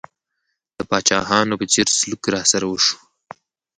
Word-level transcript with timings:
د 0.77 0.79
پاچاهانو 0.89 1.59
په 1.59 1.65
څېر 1.71 1.87
سلوک 1.99 2.23
راسره 2.35 2.65
وشو. 2.67 2.95